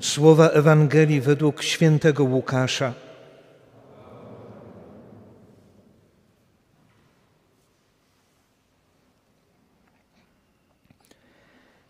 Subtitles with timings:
[0.00, 2.94] Słowa Ewangelii według świętego Łukasza.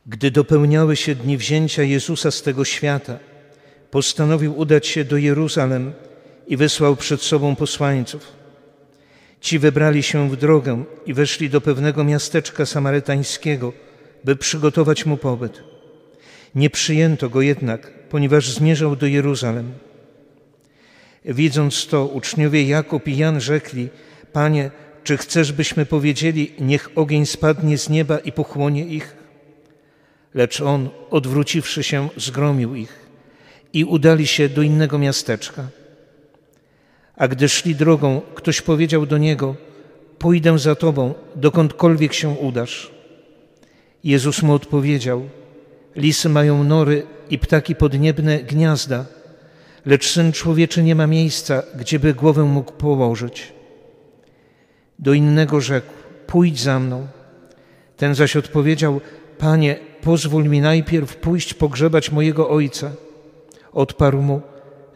[0.07, 3.19] Gdy dopełniały się dni wzięcia Jezusa z tego świata,
[3.91, 5.93] postanowił udać się do Jeruzalem
[6.47, 8.33] i wysłał przed sobą posłańców.
[9.41, 13.73] Ci wybrali się w drogę i weszli do pewnego miasteczka samarytańskiego,
[14.25, 15.63] by przygotować mu pobyt.
[16.55, 19.73] Nie przyjęto go jednak, ponieważ zmierzał do Jeruzalem.
[21.25, 23.89] Widząc to, uczniowie Jakub i Jan rzekli:
[24.33, 24.71] Panie,
[25.05, 29.17] czy chcesz, byśmy powiedzieli, niech ogień spadnie z nieba i pochłonie ich?
[30.35, 33.09] Lecz on, odwróciwszy się, zgromił ich
[33.73, 35.69] i udali się do innego miasteczka.
[37.17, 39.57] A gdy szli drogą, ktoś powiedział do niego:
[40.19, 42.91] Pójdę za tobą, dokądkolwiek się udasz.
[44.05, 45.29] Jezus mu odpowiedział:
[45.97, 49.05] Lisy mają nory i ptaki podniebne gniazda,
[49.87, 53.53] lecz syn człowieczy nie ma miejsca, gdzieby głowę mógł położyć.
[54.99, 55.93] Do innego rzekł:
[56.27, 57.07] Pójdź za mną.
[57.97, 59.01] Ten zaś odpowiedział:
[59.39, 62.91] Panie, pozwól mi najpierw pójść pogrzebać mojego ojca.
[63.73, 64.41] Odparł mu: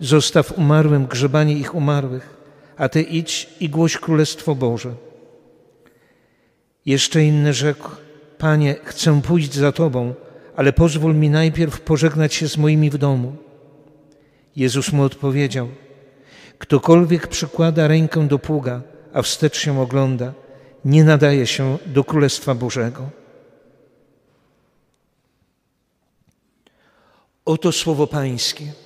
[0.00, 2.36] Zostaw umarłym grzebanie ich umarłych,
[2.76, 4.94] a ty idź i głoś królestwo Boże.
[6.86, 7.90] Jeszcze inny rzekł:
[8.38, 10.14] Panie, chcę pójść za tobą,
[10.56, 13.36] ale pozwól mi najpierw pożegnać się z moimi w domu.
[14.56, 15.68] Jezus mu odpowiedział:
[16.58, 20.32] Ktokolwiek przykłada rękę do pługa, a wstecz się ogląda,
[20.84, 23.10] nie nadaje się do Królestwa Bożego.
[27.44, 28.81] Oto słowo Pańskie.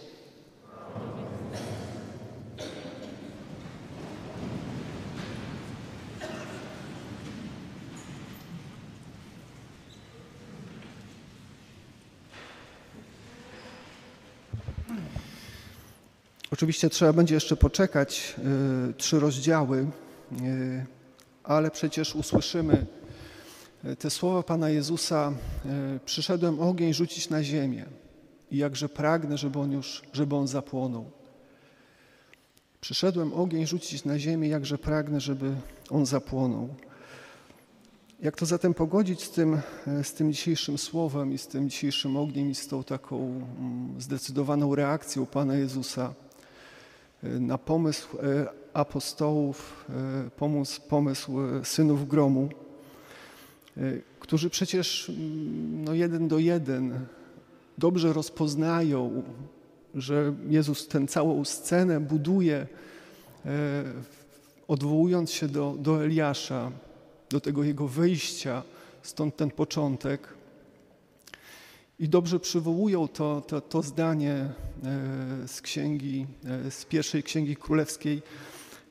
[16.56, 18.34] Oczywiście trzeba będzie jeszcze poczekać
[18.90, 19.78] y, trzy rozdziały,
[20.42, 20.86] y,
[21.44, 22.86] ale przecież usłyszymy
[23.84, 25.32] y, te słowa Pana Jezusa:
[26.04, 27.86] Przyszedłem ogień rzucić na ziemię
[28.50, 31.10] i jakże pragnę, żeby on już, żeby on zapłonął.
[32.80, 35.54] Przyszedłem ogień rzucić na ziemię, jakże pragnę, żeby
[35.90, 36.74] on zapłonął.
[38.22, 39.60] Jak to zatem pogodzić z tym,
[40.02, 44.74] z tym dzisiejszym słowem i z tym dzisiejszym ogniem i z tą taką mm, zdecydowaną
[44.74, 46.14] reakcją Pana Jezusa?
[47.22, 49.84] Na pomysł e, apostołów,
[50.26, 52.48] e, pomysł, pomysł e, synów gromu,
[54.20, 57.06] którzy przecież mm, no jeden do jeden
[57.78, 59.22] dobrze rozpoznają,
[59.94, 62.66] że Jezus tę całą scenę buduje,
[64.68, 66.70] odwołując się do, do Eliasza,
[67.30, 68.62] do tego jego wyjścia,
[69.02, 70.35] stąd ten początek.
[71.98, 74.52] I dobrze przywołują to, to, to zdanie e,
[75.48, 76.26] z księgi,
[76.66, 78.22] e, z pierwszej księgi królewskiej,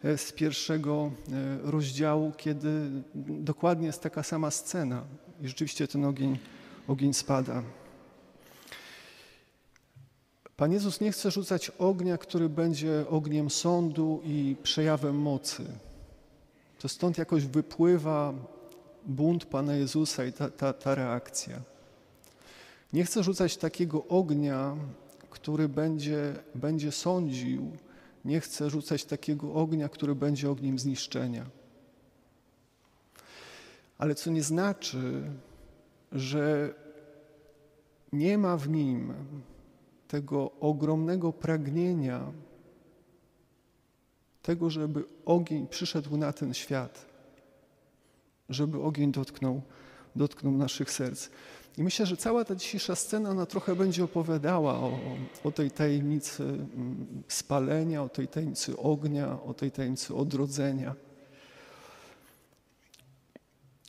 [0.04, 1.12] e, z pierwszego
[1.64, 5.04] rozdziału, kiedy dokładnie jest taka sama scena
[5.42, 6.40] i rzeczywiście ten ogień,
[6.88, 7.64] ogień spada.
[10.58, 15.66] Pan Jezus nie chce rzucać ognia, który będzie ogniem sądu i przejawem mocy.
[16.80, 18.34] To stąd jakoś wypływa
[19.06, 21.75] bunt Pana Jezusa i ta, ta, ta reakcja.
[22.94, 24.76] Nie chcę rzucać takiego ognia,
[25.30, 27.72] który będzie, będzie sądził.
[28.26, 31.46] Nie chcę rzucać takiego ognia, który będzie ogniem zniszczenia.
[33.98, 35.32] Ale co nie znaczy,
[36.12, 36.74] że
[38.14, 39.14] nie ma w nim
[40.08, 42.32] tego ogromnego pragnienia,
[44.42, 47.06] tego, żeby ogień przyszedł na ten świat,
[48.50, 49.62] żeby ogień dotknął,
[50.16, 51.30] dotknął naszych serc.
[51.78, 55.00] I myślę, że cała ta dzisiejsza scena, ona trochę będzie opowiadała o,
[55.44, 60.96] o tej tajemnicy mm, spalenia, o tej tajemnicy ognia, o tej tajemnicy odrodzenia.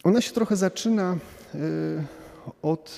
[0.04, 1.18] Ona się trochę zaczyna
[1.54, 1.58] y,
[2.62, 2.92] od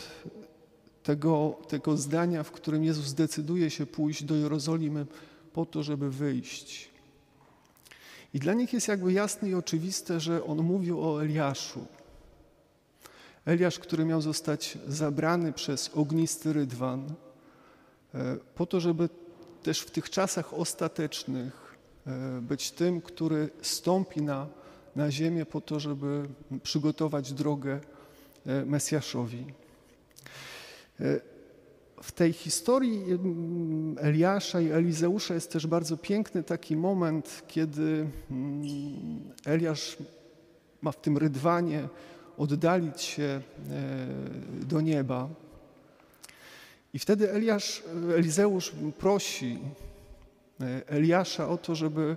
[1.02, 5.06] tego, tego zdania, w którym Jezus zdecyduje się pójść do Jerozolimy
[5.52, 6.90] po to, żeby wyjść.
[8.34, 11.86] I dla nich jest jakby jasne i oczywiste, że on mówił o Eliaszu,
[13.48, 17.12] Eliasz, który miał zostać zabrany przez ognisty rydwan,
[18.14, 19.08] e, po to, żeby
[19.62, 24.46] też w tych czasach ostatecznych e, być tym, który stąpi na,
[24.96, 26.28] na ziemię po to, żeby
[26.62, 27.80] przygotować drogę
[28.46, 29.44] e, Mesjaszowi.
[32.02, 38.62] W tej historii mm, Eliasza i Elizeusza jest też bardzo piękny taki moment, kiedy mm,
[39.46, 39.96] Eliasz
[40.82, 41.88] ma w tym rydwanie
[42.38, 43.40] oddalić się e,
[44.66, 45.28] do nieba.
[46.94, 47.82] I wtedy Eliasz,
[48.16, 49.58] Elizeusz prosi
[50.60, 52.16] e, Eliasza o to, żeby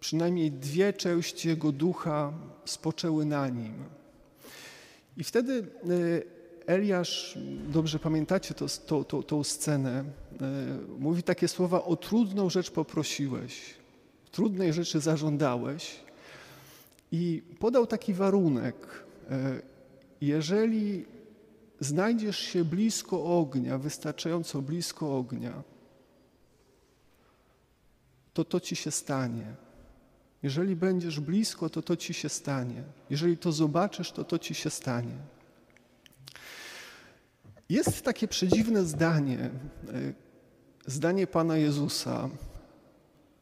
[0.00, 2.32] przynajmniej dwie części jego ducha
[2.64, 3.74] spoczęły na nim.
[5.16, 5.66] I wtedy
[6.66, 7.38] e, Eliasz,
[7.68, 10.04] dobrze pamiętacie to, to, to, tą scenę,
[10.98, 13.74] mówi takie słowa: O trudną rzecz poprosiłeś,
[14.32, 16.03] trudnej rzeczy zażądałeś.
[17.14, 19.04] I podał taki warunek:
[20.20, 21.06] jeżeli
[21.80, 25.62] znajdziesz się blisko ognia, wystarczająco blisko ognia,
[28.32, 29.54] to to ci się stanie.
[30.42, 32.82] Jeżeli będziesz blisko, to to ci się stanie.
[33.10, 35.16] Jeżeli to zobaczysz, to to ci się stanie.
[37.68, 39.50] Jest takie przedziwne zdanie, e,
[40.86, 42.28] zdanie Pana Jezusa,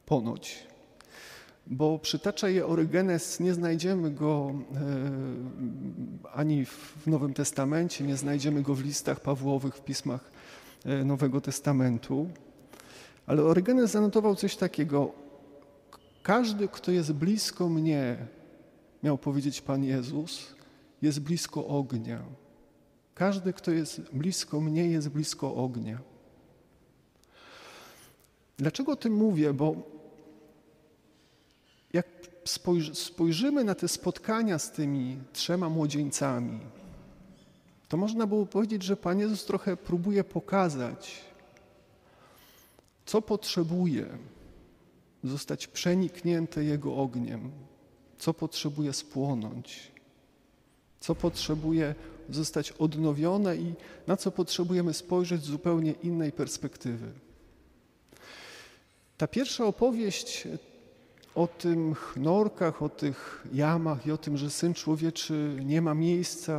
[0.07, 0.72] ponoć,
[1.67, 4.55] bo przytacza je Orygenes, nie znajdziemy go
[6.25, 10.31] e, ani w Nowym Testamencie, nie znajdziemy go w listach Pawłowych, w pismach
[10.85, 12.31] e, Nowego Testamentu,
[13.27, 15.13] ale Orygenes zanotował coś takiego.
[16.23, 18.17] Każdy, kto jest blisko mnie,
[19.03, 20.55] miał powiedzieć Pan Jezus,
[21.03, 22.23] jest blisko ognia.
[23.15, 25.99] Każdy, kto jest blisko mnie, jest blisko ognia.
[28.59, 29.53] Dlaczego o tym mówię?
[29.53, 29.75] Bo
[32.93, 36.61] spojrzymy na te spotkania z tymi trzema młodzieńcami,
[37.89, 41.21] to można było powiedzieć, że Pan Jezus trochę próbuje pokazać,
[43.07, 44.07] co potrzebuje
[45.25, 47.51] zostać przeniknięte Jego ogniem,
[48.19, 49.93] co potrzebuje spłonąć,
[51.01, 51.95] co potrzebuje
[52.31, 53.75] zostać odnowione i
[54.07, 57.13] na co potrzebujemy spojrzeć z zupełnie innej perspektywy.
[59.19, 60.49] Ta pierwsza opowieść
[61.35, 66.53] o tych norkach, o tych jamach i o tym, że Syn Człowieczy nie ma miejsca,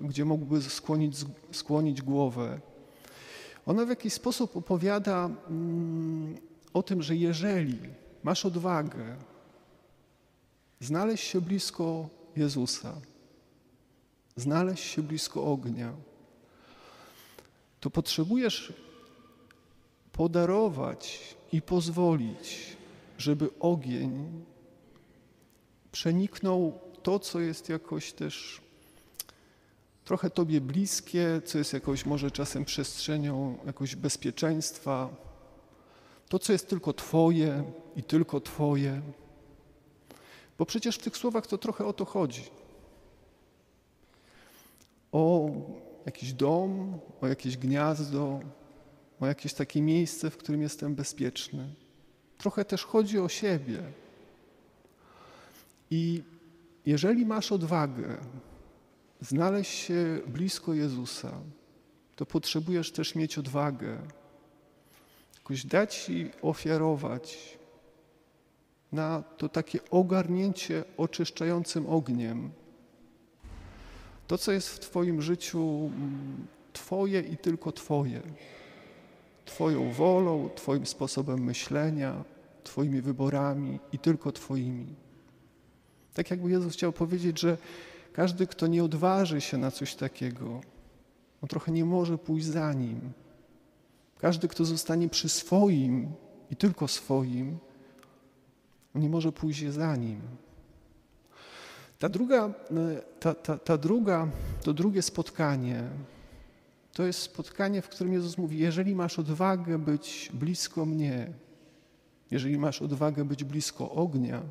[0.00, 2.60] e, gdzie mógłby skłonić, skłonić głowę.
[3.66, 6.36] Ona w jakiś sposób opowiada mm,
[6.72, 7.78] o tym, że jeżeli
[8.22, 9.16] masz odwagę
[10.80, 12.94] znaleźć się blisko Jezusa,
[14.36, 15.92] znaleźć się blisko ognia,
[17.80, 18.72] to potrzebujesz
[20.12, 22.75] podarować i pozwolić,
[23.18, 24.44] żeby ogień
[25.92, 28.60] przeniknął to, co jest jakoś też
[30.04, 35.08] trochę Tobie bliskie, co jest jakoś może czasem przestrzenią jakoś bezpieczeństwa,
[36.28, 37.64] to, co jest tylko Twoje
[37.96, 39.02] i tylko Twoje.
[40.58, 42.44] Bo przecież w tych słowach to trochę o to chodzi.
[45.12, 45.50] O
[46.06, 48.40] jakiś dom, o jakieś gniazdo,
[49.20, 51.68] o jakieś takie miejsce, w którym jestem bezpieczny.
[52.38, 53.82] Trochę też chodzi o siebie.
[55.90, 56.22] I
[56.86, 58.16] jeżeli masz odwagę
[59.20, 61.32] znaleźć się blisko Jezusa,
[62.16, 63.98] to potrzebujesz też mieć odwagę,
[65.36, 67.58] jakoś dać i ofiarować
[68.92, 72.50] na to takie ogarnięcie oczyszczającym ogniem.
[74.26, 78.22] To, co jest w Twoim życiu mm, Twoje i tylko Twoje.
[79.46, 82.24] Twoją wolą, Twoim sposobem myślenia,
[82.64, 84.94] Twoimi wyborami i tylko Twoimi.
[86.14, 87.58] Tak jakby Jezus chciał powiedzieć, że
[88.12, 90.60] każdy, kto nie odważy się na coś takiego,
[91.42, 93.00] on trochę nie może pójść za nim.
[94.18, 96.12] Każdy, kto zostanie przy swoim
[96.50, 97.58] i tylko swoim,
[98.94, 100.20] nie może pójść za nim.
[101.98, 102.54] Ta druga,
[103.20, 104.28] ta, ta, ta druga,
[104.62, 105.82] to drugie spotkanie,
[106.96, 111.32] to jest spotkanie, w którym Jezus mówi: Jeżeli masz odwagę być blisko mnie,
[112.30, 114.42] jeżeli masz odwagę być blisko ognia,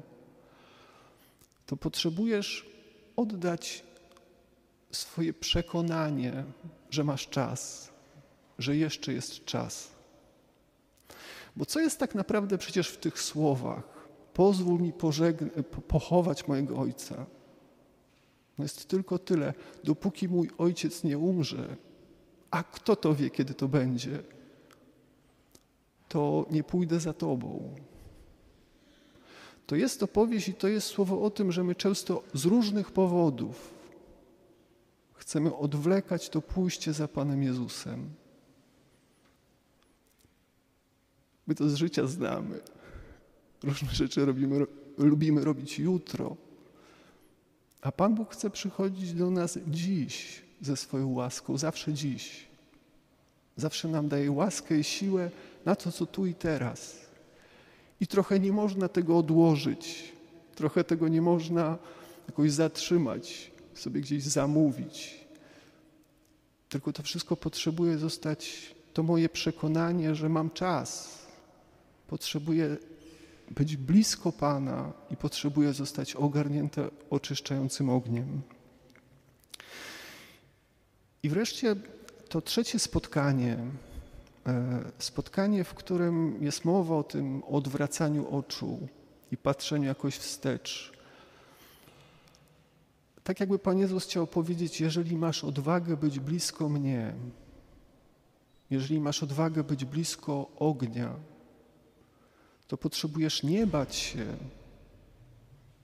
[1.66, 2.70] to potrzebujesz
[3.16, 3.84] oddać
[4.92, 6.44] swoje przekonanie,
[6.90, 7.90] że masz czas,
[8.60, 9.92] że jeszcze jest czas.
[11.56, 13.84] Bo co jest tak naprawdę przecież w tych słowach?
[14.34, 14.94] Pozwól mi
[15.88, 17.26] pochować mojego ojca.
[18.58, 21.76] No jest tylko tyle, dopóki mój ojciec nie umrze,
[22.52, 24.24] a kto to wie, kiedy to będzie,
[26.10, 27.76] to nie pójdę za tobą.
[29.68, 33.74] To jest opowieść i to jest słowo o tym, że my często z różnych powodów
[35.14, 38.10] chcemy odwlekać to pójście za Panem Jezusem.
[41.48, 42.60] My to z życia znamy.
[43.64, 44.66] Różne rzeczy robimy,
[44.98, 46.38] lubimy robić jutro.
[47.82, 52.46] A Pan Bóg chce przychodzić do nas dziś ze swoją łaską, zawsze dziś.
[53.58, 55.32] Zawsze nam daje łaskę i siłę
[55.66, 56.96] na to, co tu i teraz.
[58.00, 60.14] I trochę nie można tego odłożyć,
[60.56, 61.78] trochę tego nie można
[62.28, 65.26] jakoś zatrzymać, sobie gdzieś zamówić.
[66.70, 71.20] Tylko to wszystko potrzebuje zostać, to moje przekonanie, że mam czas.
[72.08, 72.78] Potrzebuję
[73.52, 78.42] być blisko Pana i potrzebuje zostać ogarnięte oczyszczającym ogniem.
[81.26, 81.76] I wreszcie
[82.30, 83.58] to trzecie spotkanie,
[84.48, 88.88] e, spotkanie, w którym jest mowa o tym odwracaniu oczu
[89.32, 90.94] i patrzeniu jakoś wstecz.
[93.24, 97.14] Tak jakby Pan Jezus chciał powiedzieć, jeżeli masz odwagę być blisko mnie,
[98.70, 101.16] jeżeli masz odwagę być blisko ognia,
[102.68, 104.26] to potrzebujesz nie bać się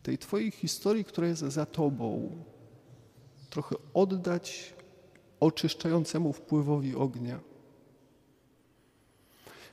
[0.04, 2.32] tej Twojej historii, która jest za Tobą,
[3.50, 4.74] trochę oddać
[5.42, 7.40] oczyszczającemu wpływowi ognia.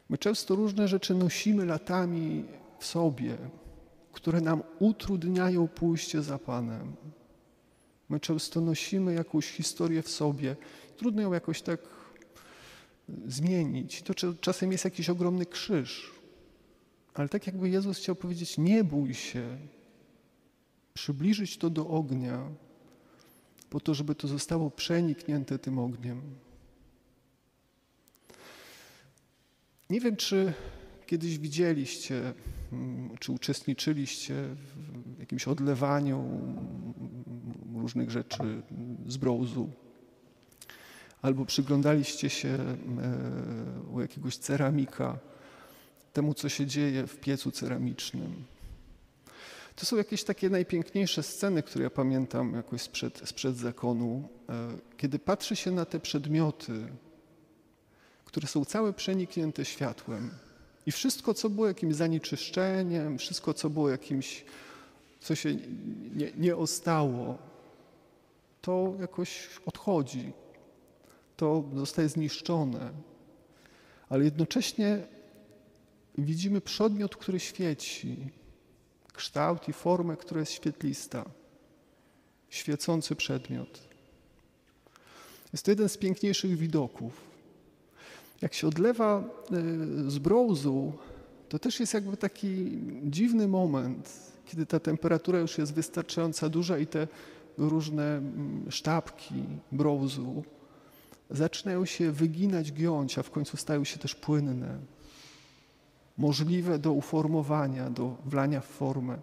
[0.08, 2.44] My często różne rzeczy nosimy latami
[2.78, 3.36] w sobie,
[4.12, 6.96] które nam utrudniają pójście za Panem.
[8.08, 10.56] My często nosimy jakąś historię w sobie,
[10.96, 11.80] trudno ją jakoś tak
[13.26, 14.02] zmienić.
[14.02, 16.10] To czasem jest jakiś ogromny krzyż,
[17.14, 19.58] ale tak jakby Jezus chciał powiedzieć: Nie bój się,
[20.94, 22.50] przybliżyć to do ognia,
[23.70, 26.22] po to, żeby to zostało przeniknięte tym ogniem.
[29.90, 30.52] Nie wiem, czy
[31.06, 32.32] kiedyś widzieliście,
[32.72, 34.34] mm, czy uczestniczyliście
[35.16, 36.24] w jakimś odlewaniu
[37.74, 38.62] różnych rzeczy
[39.06, 39.70] z brązu,
[41.22, 42.78] albo przyglądaliście się e,
[43.92, 45.18] u jakiegoś ceramika
[46.12, 48.44] temu, co się dzieje w piecu ceramicznym.
[49.78, 55.18] To są jakieś takie najpiękniejsze sceny, które ja pamiętam jakoś sprzed, sprzed zakonu, e, kiedy
[55.18, 56.72] patrzy się na te przedmioty,
[58.24, 60.30] które są całe przeniknięte światłem.
[60.86, 64.44] I wszystko, co było jakimś zanieczyszczeniem, wszystko, co było jakimś,
[65.20, 65.54] co się
[66.14, 67.38] nie, nie ostało,
[68.60, 70.32] to jakoś odchodzi,
[71.36, 72.90] to zostaje zniszczone.
[74.08, 75.06] Ale jednocześnie
[76.18, 78.16] widzimy przedmiot, który świeci,
[79.18, 81.24] kształt i formę, która jest świetlista,
[82.48, 83.88] świecący przedmiot.
[85.52, 87.12] Jest to jeden z piękniejszych widoków.
[88.42, 89.24] Jak się odlewa
[90.06, 90.92] y, z brązu,
[91.48, 96.86] to też jest jakby taki dziwny moment, kiedy ta temperatura już jest wystarczająco duża i
[96.86, 97.08] te
[97.58, 98.22] różne
[98.70, 100.44] sztabki brązu
[101.30, 104.78] zaczynają się wyginać, giąć, a w końcu stają się też płynne
[106.18, 109.18] możliwe do uformowania, do wlania w formę.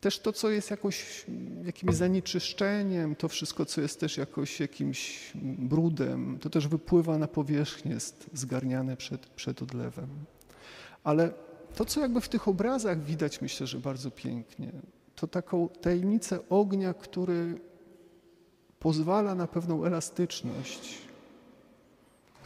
[0.00, 1.26] Też to, co jest jakoś
[1.64, 7.92] jakimś zanieczyszczeniem, to wszystko, co jest też jakoś jakimś brudem, to też wypływa na powierzchnię,
[7.92, 10.08] jest zgarniane przed, przed odlewem.
[11.04, 11.32] Ale
[11.74, 14.72] to, co jakby w tych obrazach widać, myślę, że bardzo pięknie,
[15.14, 17.60] to taką tajemnicę ognia, który
[18.78, 21.09] pozwala na pewną elastyczność,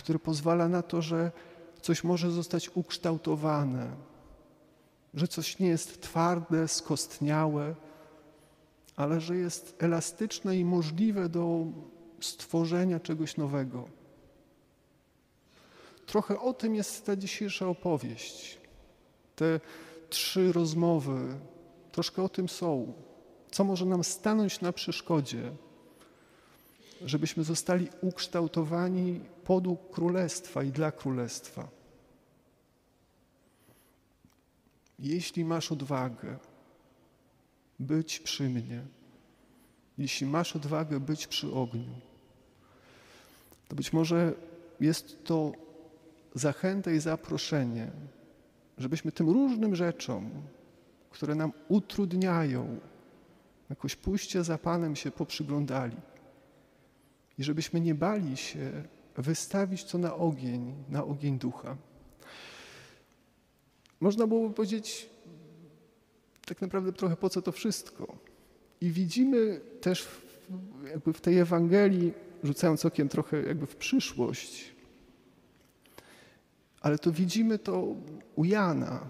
[0.04, 1.32] który pozwala na to, że
[1.80, 3.96] coś może zostać ukształtowane,
[5.14, 7.74] że coś nie jest twarde, skostniałe,
[8.96, 11.64] ale że jest elastyczne i możliwe do
[12.20, 13.88] stworzenia czegoś nowego.
[16.06, 18.60] Trochę o tym jest ta dzisiejsza opowieść.
[19.36, 19.60] Te
[20.10, 21.36] trzy rozmowy
[21.92, 22.92] troszkę o tym są.
[23.50, 25.52] Co może nam stanąć na przeszkodzie,
[27.04, 31.68] żebyśmy zostali ukształtowani podług królestwa i dla królestwa.
[34.98, 36.38] Jeśli masz odwagę
[37.78, 38.82] być przy mnie,
[39.98, 41.94] jeśli masz odwagę być przy ogniu,
[43.68, 44.34] to być może
[44.80, 45.52] jest to
[46.34, 47.90] zachęta i zaproszenie,
[48.78, 50.30] żebyśmy tym różnym rzeczom,
[51.10, 52.80] które nam utrudniają
[53.70, 55.96] jakoś pójście za Panem się poprzyglądali
[57.38, 58.84] i żebyśmy nie bali się
[59.22, 61.76] wystawić to na ogień, na ogień ducha.
[64.00, 65.10] Można byłoby powiedzieć
[66.46, 68.16] tak naprawdę trochę po co to wszystko.
[68.80, 70.08] I widzimy też
[70.90, 74.74] jakby w tej Ewangelii, rzucając okiem trochę jakby w przyszłość,
[76.80, 77.86] ale to widzimy to
[78.36, 79.00] u Jana.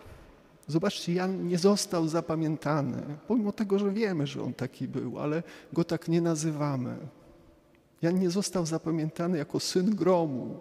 [0.67, 5.43] Zobaczcie, Jan nie został zapamiętany, pomimo tego, że wiemy, że on taki był, ale
[5.73, 6.97] go tak nie nazywamy.
[8.05, 10.61] Jan nie został zapamiętany jako syn gromu,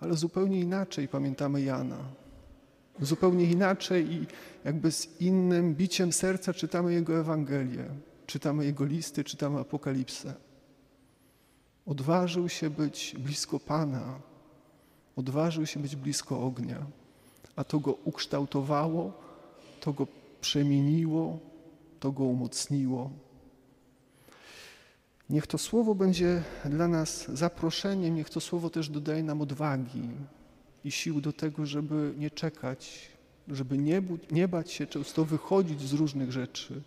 [0.00, 1.98] ale zupełnie inaczej pamiętamy Jana.
[3.00, 4.26] Zupełnie inaczej i
[4.64, 7.84] jakby z innym biciem serca czytamy jego Ewangelię,
[8.26, 10.34] czytamy jego listy, czytamy Apokalipsę.
[11.86, 14.18] Odważył się być blisko Pana,
[15.16, 16.86] odważył się być blisko ognia,
[17.56, 19.12] a to go ukształtowało,
[19.80, 20.06] to go
[20.40, 21.38] przemieniło,
[22.00, 23.10] to go umocniło.
[25.30, 30.08] Niech to słowo będzie dla nas zaproszeniem, niech to słowo też dodaje nam odwagi
[30.84, 33.08] i sił do tego, żeby nie czekać,
[33.48, 36.82] żeby nie, nie bać się często wychodzić z różnych rzeczy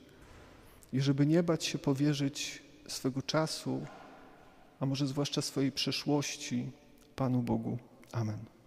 [0.94, 3.86] i żeby nie bać się powierzyć swego czasu,
[4.80, 6.72] a może zwłaszcza swojej przeszłości
[7.16, 7.78] Panu Bogu.
[8.12, 8.59] Amen.